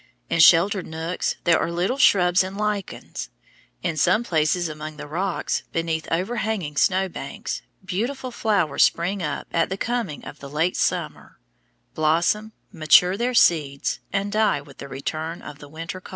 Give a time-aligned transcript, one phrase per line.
[0.31, 3.29] In sheltered nooks there are little shrubs and lichens.
[3.83, 9.69] In some places among the rocks, beneath overhanging snow banks, beautiful flowers spring up at
[9.69, 11.37] the coming of the late summer,
[11.93, 16.09] blossom, mature their seeds, and die with the return of the winter cold.